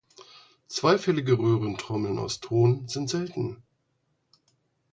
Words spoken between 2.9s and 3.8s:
selten.